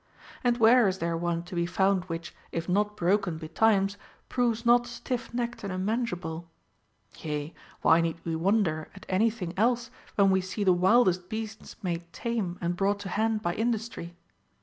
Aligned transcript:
And 0.43 0.57
where 0.57 0.87
is 0.87 0.97
there 0.97 1.15
one 1.15 1.43
to 1.43 1.53
be 1.53 1.67
found 1.67 2.05
which, 2.05 2.33
if 2.51 2.67
not 2.67 2.97
broken 2.97 3.37
betimes, 3.37 3.97
proves 4.29 4.65
not 4.65 4.87
stiff 4.87 5.31
necked 5.31 5.63
and 5.63 5.71
unmanage 5.71 6.11
able? 6.11 6.49
Yea, 7.19 7.53
why 7.83 8.01
need 8.01 8.17
we 8.25 8.35
wonder 8.35 8.89
at 8.95 9.05
any 9.07 9.29
thing 9.29 9.53
else 9.57 9.91
when 10.15 10.31
we 10.31 10.41
see 10.41 10.63
the 10.63 10.73
wildest 10.73 11.29
beasts 11.29 11.75
made 11.83 12.11
tame 12.13 12.57
and 12.61 12.75
brought 12.75 12.97
to 13.01 13.09
hand 13.09 13.43
by 13.43 13.53
industry? 13.53 14.15